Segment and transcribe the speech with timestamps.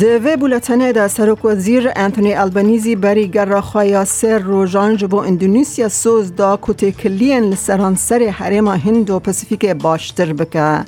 [0.00, 5.88] کردینه دوی بولتنه دا سرک وزیر انتونی البنیزی بری گر خوایا سر روژان جبو اندونیسیا
[5.88, 10.84] سوز دا کتی کلین لسران سر حریم هند و پسیفیک باشتر بکه.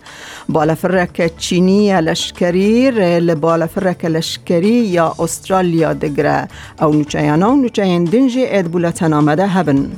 [0.49, 6.49] بالا فرک چینی لشکری ریل بالا فرک لشکری یا استرالیا دگره.
[6.81, 9.93] او نوچیانا و نوچیان دنجی اید بولتن آمده هبن.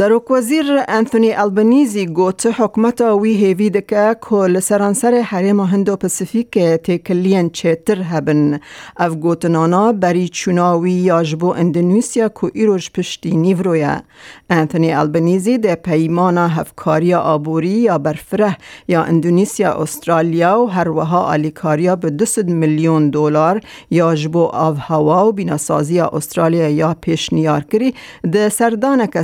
[0.00, 8.02] وزیر انتونی البنیزی گوت حکمت وی هیوی دکه که لسرانسر حریم هندو پسیفیک تکلین چتر
[8.02, 8.60] هبن
[8.96, 14.02] اف گوتنانا بری چوناوی یاجبو اندونیسیا کو ایروش پشتی نیورویا
[14.50, 18.56] انتونی البنیزی ده پیمانا هفکاری آبوری یا برفره
[18.88, 25.32] یا اندونیسیا استرالیا و هر وها آلیکاریا به 200 میلیون دلار یاجبو آف هوا و
[25.32, 27.94] بیناسازی استرالیا یا پیش نیار کری
[28.32, 29.22] ده سردانک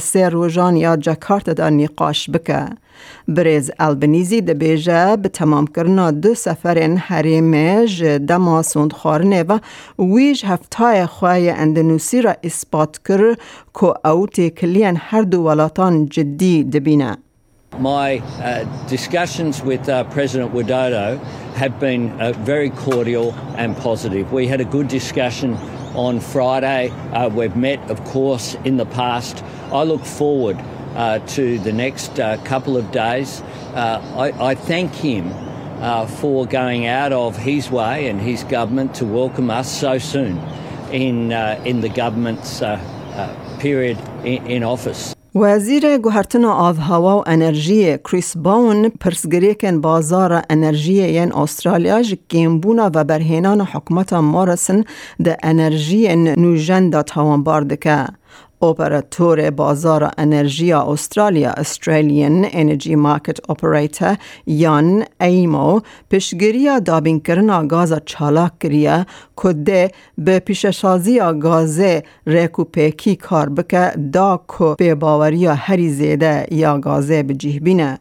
[0.64, 2.66] روژان یا جکارت دا نقاش بکه.
[3.28, 7.86] بریز البنیزی ده بیجه به تمام کرنا دو سفرین حریمه
[8.18, 9.58] دما سوند خارنه و
[9.98, 13.34] ویج هفتای خواه اندنوسی را اثبات کر
[13.74, 17.16] که او تکلین هر دو ولاتان جدی دبینه.
[17.80, 21.18] My uh, discussions with uh, President Widodo
[21.62, 24.32] have been uh, very cordial and positive.
[24.32, 25.50] We had a good discussion
[25.94, 26.90] on Friday.
[26.90, 29.42] Uh, we've met, of course, in the past.
[29.72, 30.56] I look forward
[30.94, 33.42] uh, to the next uh, couple of days.
[33.74, 35.30] I, I, thank him
[36.18, 40.38] for going out of his way and his government to welcome us so soon
[40.92, 42.60] in, in the government's
[43.58, 45.13] period in, in office.
[45.36, 52.90] وزیر گوهرتن آف هوا و انرژی کریس باون پرسگری کن بازار انرژی ین استرالیا جکیمبونا
[52.94, 54.84] و برهینان حکمت مارسن
[55.24, 58.06] ده انرژی نوژن دا تاوان باردکه.
[58.62, 64.16] اپراتور بازار انرژی استرالیا استرالیان انرژی مارکت اپریتر
[64.46, 69.06] یان ایمو پیشگیری دابین کرنا گاز چالاک کریه
[69.36, 71.80] کده به پیششازی گاز
[72.26, 77.98] ریکو پیکی کار بکه دا که به باوری هری زیده یا گازه بجیه بینه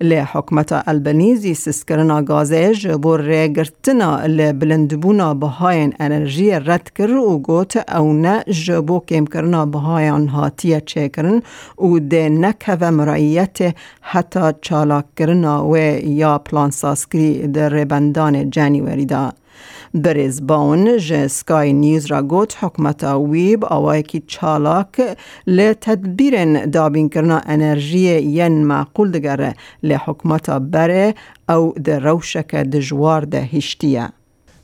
[0.00, 7.90] لی حکمت البنیزی سسکرنا گازه جبو ریگرتنا لی بلندبونا بهاین انرژی رد کر و گوت
[7.90, 11.42] او نه جبو کم کرنا بهاین هاتیه چه کرن
[11.78, 13.58] و ده نکه مرایت
[14.00, 19.32] حتی چالاک کرنا و یا پلان ساسکری در ربندان جانیوری دا.
[19.94, 25.00] برزبان جه سکای نیوز را گوت حکمت ویب آوائی کی چالاک
[25.46, 31.14] لی تدبیر دابین کرنا انرژی ین معقول دگره لی حکمت بره
[31.48, 34.08] او ده روشک دجوار ده هشتیه.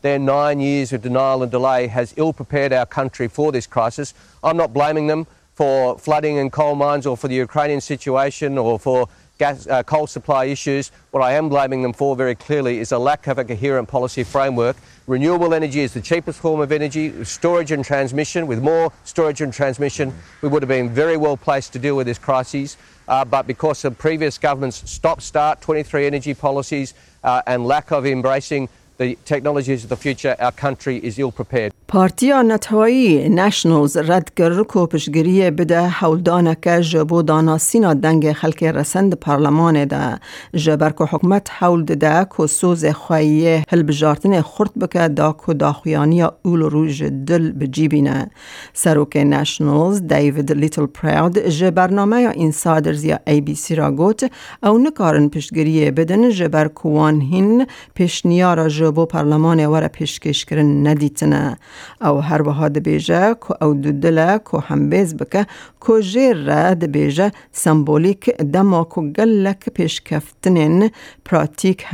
[0.03, 4.13] Their nine years of denial and delay has ill prepared our country for this crisis.
[4.43, 8.79] I'm not blaming them for flooding in coal mines or for the Ukrainian situation or
[8.79, 9.09] for
[9.39, 10.93] gas, uh, coal supply issues.
[11.11, 14.25] What I am blaming them for very clearly is a lack of a coherent policy
[14.25, 14.77] framework.
[15.07, 17.25] Renewable energy is the cheapest form of energy.
[17.25, 21.73] Storage and transmission, with more storage and transmission, we would have been very well placed
[21.73, 22.77] to deal with this crisis.
[23.07, 28.69] Uh, but because of previous governments' stop-start 23 energy policies uh, and lack of embracing
[28.99, 31.73] the technologies of the future, our country is ill prepared.
[31.89, 35.89] پارتیا نتوایی نشنلز رد گر کو پشگیری بده.
[35.89, 40.19] حولدانه که جبو دانا سینا دنگ خلک رسند پارلمان ده.
[40.55, 45.09] جبر که حکمت حول ده که سوز خواهی هل بجارتن خورد بکه.
[45.09, 48.31] دا که داخویانی اول روژ دل بجیبینه.
[48.73, 54.31] سروک نشنلز دیوید لیتل پراود جبرنامه یا اینسادرز یا ای بی سی را گوت.
[54.63, 56.31] او نکارن پشگیری بدن.
[56.31, 58.84] جبر کوان هین پیشنیارا جبو پارلمان
[62.01, 65.47] او هر وها دبیجه که او دودله که هم بیز بکه
[65.87, 70.91] که جیر را دبیجه سمبولیک دما که گلک پیش کفتنین
[71.25, 71.85] پراتیک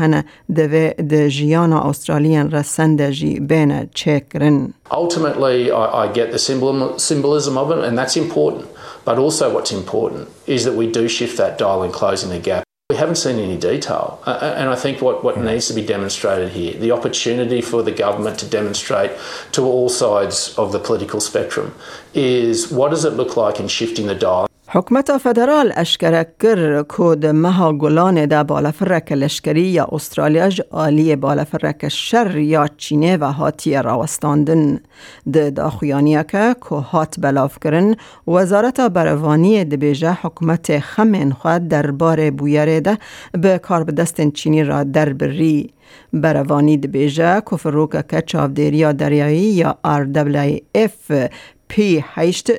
[0.54, 7.56] دوی ده جیانا استرالیان رسنده جی بین چکرن Ultimately, I, I get the symbol, symbolism
[7.56, 8.66] of it, and that's important.
[9.04, 12.69] But also, what's important is that we do shift that dial in closing the gap.
[12.90, 14.20] We haven't seen any detail.
[14.26, 17.92] Uh, and I think what, what needs to be demonstrated here, the opportunity for the
[17.92, 19.12] government to demonstrate
[19.52, 21.72] to all sides of the political spectrum,
[22.14, 24.49] is what does it look like in shifting the dial?
[24.72, 32.36] حکومت فدرال اشکره کر کود مها گلان دا بالفرک لشکری یا استرالیاج آلی بالفرک شر
[32.36, 34.80] یا چینه و هاتی راوستاندن
[35.32, 37.96] ده داخویانیه که که هات بلاف کرن
[38.28, 42.98] وزارت بروانی دبیجه حکومت خمین خواهد در بار بویره ده
[43.32, 45.70] به کار دست چینی را در بری.
[46.12, 51.28] بروانی دبیجه که فروک که چاودیریا دریایی یا RWF
[51.70, 52.50] پی هشت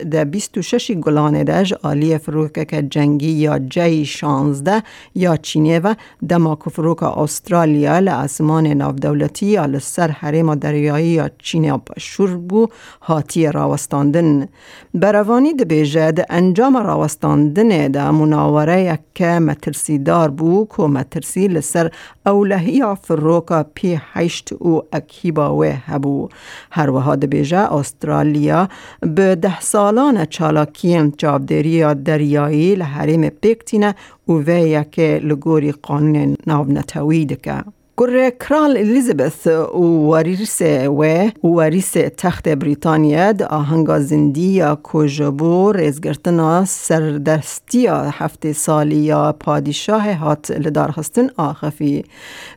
[0.58, 4.84] و ششی گلانه دهج آلی فروکک جنگی یا جی شانزده
[5.16, 5.94] یا چینه و
[6.30, 12.68] دما فروک استرالیا لعصمان ناف دولتی یا لسر حریم دریایی یا چینه شور بو
[13.02, 14.48] هاتی راوستاندن.
[14.94, 21.92] بروانی ده بیجه ده انجام راوستاندن ده مناوره یک مترسی دار بو که مترسی لسر
[22.26, 26.30] اولهی فروک پی هشت او اکیبا و هبو.
[26.72, 28.68] هر وها ده بیجه استرالیا
[29.02, 33.96] به ده سالان چالاکیم چابدری دریایی لحریم پیکتینه
[34.28, 37.64] و وی که لگوری قانون ناو نتوی دکه.
[38.02, 46.66] گر کرال الیزابث و واریس و واریس تخت بریتانیا د آهنگا زندی یا کوجبو ریزگرتنا
[46.66, 52.04] سردستی هفته سالی یا پادشاه هات لدار هستن آخفی.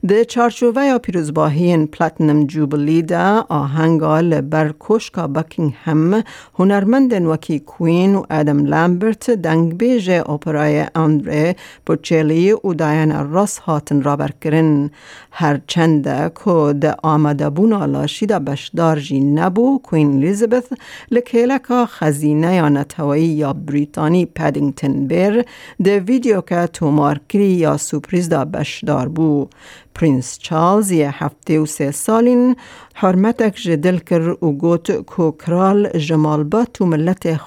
[0.09, 6.25] د چارچوبه یا پیروزباهین پلاتنم جوبلی دا آهنگا لبر کوشکا بکینگ هم
[6.59, 11.57] هنرمندن وکی کوین و ادم لامبرت دنگ بیج اپرای اندره
[11.87, 14.91] پوچیلی و دایانا راس هاتن رابر کرن
[15.37, 20.73] هر چنده که ده آمده بونا لاشی ده بشدار جی نبو کوین الیزابث
[21.11, 25.45] لکیلکا خزینه یا نتوایی یا بریتانی پدینگتن بیر
[25.85, 29.49] ده ویدیو که تومار کری یا سپریز ده بشدار بو
[29.95, 32.57] پرینس چارلز یه هفته و سه سالین
[32.95, 37.41] حرمتک جدل کر و گوت کو کرال جمال با تو ملت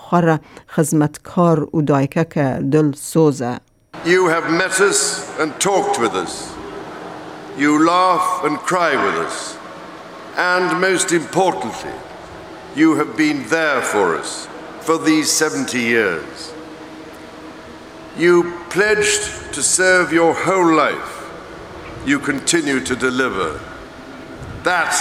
[0.69, 3.59] خزمتکار و دایکه که دل سوزه
[4.05, 4.99] You have met us
[5.41, 6.56] and talked with us.
[7.57, 9.57] You laugh and cry with us.
[10.35, 11.91] And most importantly,
[12.75, 14.47] you have been there for us
[14.81, 16.53] for these 70 years.
[18.17, 21.13] You pledged to serve your whole life.
[22.05, 23.59] You continue to deliver.
[24.63, 24.93] That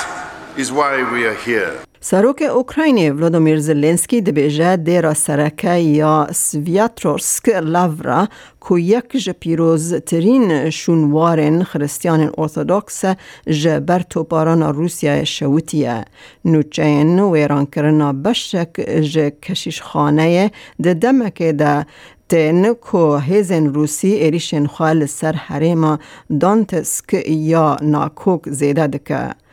[0.56, 1.85] is why we are here.
[2.00, 8.28] سروک اوکراینی ولودومیر زلنسکی دبیجه دیرا سرکه یا سویاتروسک لاورا
[8.68, 13.04] که یک پیروز ترین شونوارن خریستیان ارتودکس
[13.48, 16.04] ج بر توپاران روسیا شوتیه.
[16.44, 20.50] نوچین ویران کرنا بشک ج کشیش خانه
[20.82, 21.86] ده دمک ده
[22.28, 25.98] تن کو هیزن روسی ایریشن خوال سر حریم
[26.40, 29.45] دانتسک یا ناکوک زیده دکه.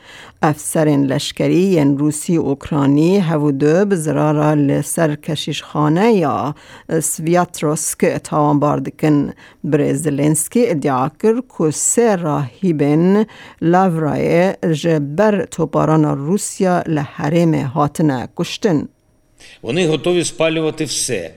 [0.42, 6.54] افسرین لشکری ین روسی اوکرانی هودو بزرارا لسر کشیش خانه یا
[7.02, 9.32] سویاتروسک تاوان باردکن
[9.64, 13.26] برزلنسکی ادعا کر که سه راهیبن
[13.60, 18.88] لاورای جبر توپاران روسیا لحرم هاتنه کشتن
[19.62, 21.34] Вони готові спалювати все.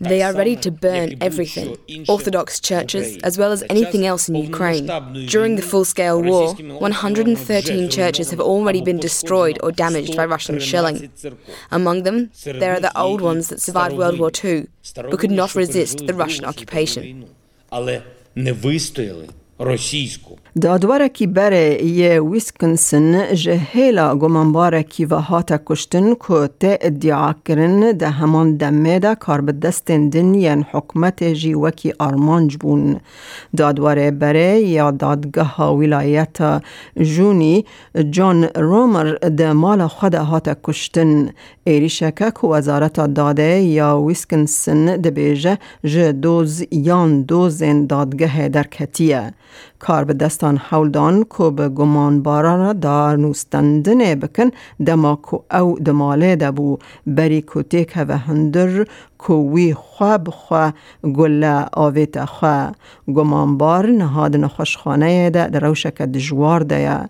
[0.00, 1.76] They are ready to burn everything
[2.08, 4.86] Orthodox churches, as well as anything else in Ukraine.
[5.26, 10.58] During the full scale war, 113 churches have already been destroyed or damaged by Russian
[10.60, 11.10] shelling.
[11.70, 14.66] Among them, there are the old ones that survived World War II
[14.96, 17.06] but could not resist the Russian occupation.
[20.54, 28.10] دادواره کی بره یه ویسکنسن جهیلا گمانبارکی و هاتا کشتن که ته ادعا کرن ده
[28.10, 33.00] همان دمه ده کار به دستن دن حکمت جی وکی آرمانج بون.
[33.56, 36.38] دادواره بره یا دادگاه ولایت
[37.00, 37.64] جونی
[38.10, 41.30] جان رومر ده مال خود هاتا کشتن.
[41.64, 49.32] ایریشکه که وزارت داده یا ویسکنسن ده بیجه جه دوز یان دوزن دادگه درکتیه.
[49.78, 54.50] کار به دست دستان حولدان که به گمان باران دار نوستندنه بکن
[54.86, 58.84] دما که او دماله دبو بری که تیک و هندر
[59.26, 60.72] که وی خواه بخواه
[61.14, 62.72] گله آویت خواه
[63.14, 67.08] گمانبار نهاد نخوشخانه ده در روشک دجوار ده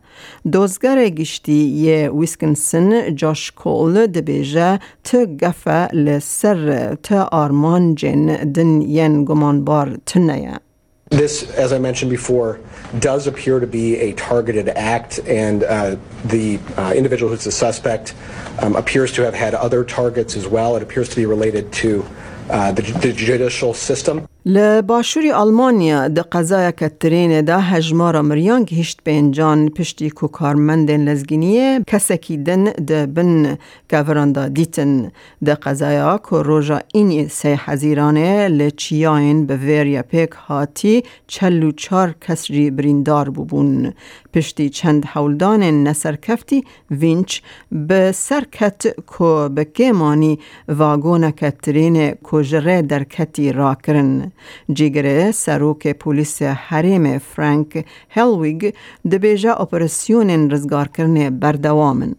[0.53, 8.83] دوزگر گشتی یه ویسکنسن جاش کول ده بیجه تا گفه لسر تا آرمان جن دن
[8.83, 10.61] ین گمانبار تنه
[11.11, 12.61] This, as I mentioned before,
[13.01, 18.15] does appear to be a targeted act, and uh, the uh, individual who's the suspect
[18.61, 20.77] um, appears to have had other targets as well.
[20.77, 22.07] It appears to be related to
[22.49, 24.29] uh, the, the judicial system.
[24.47, 32.37] لباشوری آلمانیا د قضای کترین ده هجمار مریان گهشت بینجان پشتی کو کارمندن لزگینیه کسکی
[32.37, 33.59] دن ده بن
[33.91, 35.11] گوراندا دیتن
[35.45, 42.71] ده قضایا کو روژا این سی حزیرانه لچیاین به ویریا پیک هاتی چلو چار کسری
[42.71, 43.93] بریندار بوبون
[44.35, 47.41] پشتی چند حولدان نسرکفتی وینچ
[47.73, 54.30] به سرکت کو به گمانی واگون کترین کو جره در کتی را کرن.
[54.74, 58.74] جیگر سروک پولیس حریم فرانک هلویگ
[59.12, 62.16] دبیجا اپراسیون رزگار کرنه بردوامن.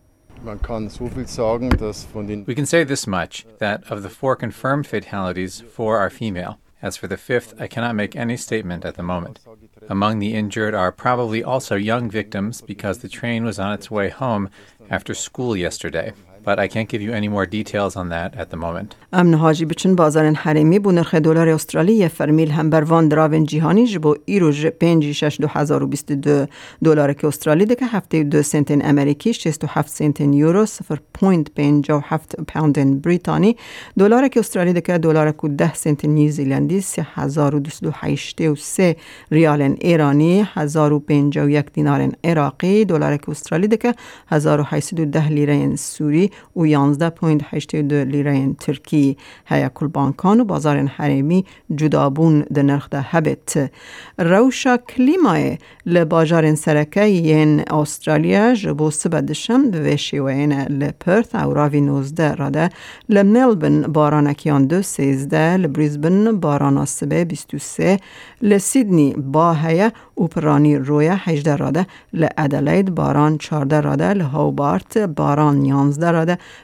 [2.46, 6.54] We can say this much that of the four confirmed fatalities, four are female.
[6.82, 9.40] As for the fifth, I cannot make any statement at the moment.
[9.88, 14.08] Among the injured are probably also young victims because the train was on its way
[14.10, 14.50] home
[14.88, 16.12] after school yesterday.
[16.43, 18.95] but I can't give you any more details on that at the moment.
[19.13, 24.15] امن هاجی بچن بازار حریمی بو نرخ دلار استرالی فرمیل هم بروان دراون جیهانی جبو
[24.25, 26.45] ایرو پنجی شش دو هزار و بیست دو
[26.83, 30.99] دلار که استرالی ده که هفته دو سنتین امریکی شست و هفت سنتین یورو سفر
[31.13, 33.55] پوینت پنج و هفت پاوندن بریتانی
[33.99, 38.95] دلار که استرالی ده دلار که ده سنتین نیوزیلندی سی هزار و سه
[39.31, 43.93] ریال ایرانی هزار و پنج و یک دینار عراقی دلار که استرالی ده
[44.31, 50.77] و حیست و ده لیره سوری و 11.82 لیره ترکی هیا کل بانکان و بازار
[50.77, 51.45] حریمی
[51.75, 53.71] جدابون ده نرخ ده هبت
[54.17, 62.35] روشا کلیمای لباجار سرکه ین استرالیا جبو سبه دشم به وشیوین لپرث او راوی 19
[62.35, 62.69] راده
[63.09, 67.99] لملبن بارانکیان دو سیزده لبریزبن باران سبه 23
[68.41, 76.11] لسیدنی با هیا و پرانی رویا 18 راده لادلید باران 14 راده لهوبارت باران 11
[76.11, 76.20] راده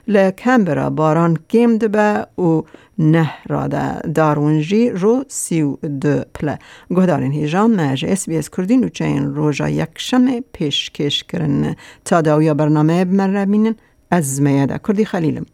[0.08, 2.62] لکمبرا باران کم دبه و
[3.00, 4.00] نه راده.
[4.00, 6.60] دارونجی رو سی و دو پله.
[6.90, 11.76] گهدارین هیجان مج اس بی اس کردین و چین روژا یک شمه پیش کش کرن.
[12.06, 13.76] تا داویا برنامه بمر بینن
[14.12, 15.46] از میاده کردی خلیلم.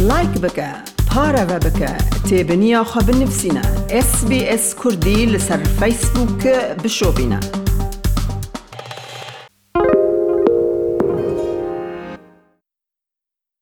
[0.00, 1.92] لایک بکه پارە بە بکە
[2.28, 3.64] تێبنییا خە بنفسینە
[4.06, 6.42] SسBS کوردی لەسەر فیسبووک
[6.82, 7.40] بشۆبینە.